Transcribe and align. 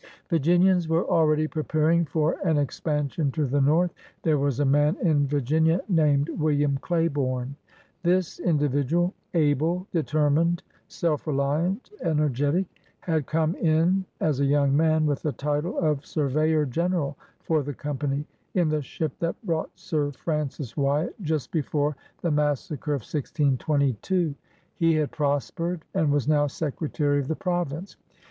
Virginians 0.31 0.87
were 0.87 1.05
already 1.07 1.47
preparing 1.47 2.05
for 2.05 2.35
an 2.43 2.57
ex 2.57 2.79
pansion 2.79 3.31
to 3.33 3.45
the 3.45 3.61
north. 3.61 3.93
There 4.23 4.39
was 4.39 4.59
a 4.59 4.65
man 4.65 4.97
in 5.03 5.27
Vir 5.27 5.41
ginia 5.41 5.79
named 5.89 6.27
William 6.29 6.79
Claiborne. 6.81 7.55
This 8.01 8.39
individual— 8.39 9.13
able, 9.35 9.85
determined, 9.91 10.63
self 10.87 11.27
reliant, 11.27 11.91
energetic— 12.01 12.65
had 13.11 13.27
come 13.27 13.53
in 13.57 14.03
as 14.19 14.39
a 14.39 14.45
young 14.45 14.75
man, 14.75 15.05
with 15.05 15.21
the 15.21 15.33
title 15.33 15.77
of 15.77 16.03
surveyor 16.03 16.65
general 16.65 17.15
for 17.39 17.61
the 17.61 17.75
Company, 17.75 18.25
in 18.55 18.69
the 18.69 18.81
ship 18.81 19.11
that 19.19 19.35
brought 19.45 19.69
Sir 19.75 20.11
Francis 20.13 20.75
Wyatt, 20.75 21.13
just 21.21 21.51
before 21.51 21.95
the 22.23 22.31
massacre 22.31 22.95
of 22.95 23.01
1622. 23.01 24.33
He 24.77 24.95
had 24.95 25.11
prospered 25.11 25.85
and 25.93 26.11
was 26.11 26.27
now 26.27 26.47
Secretary 26.47 27.19
BOYAL 27.21 27.21
GOVERNMENT 27.21 27.21
115 27.21 27.21
of 27.21 27.27
the 27.27 27.35
Province. 27.35 27.97